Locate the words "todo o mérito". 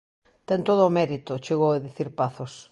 0.67-1.41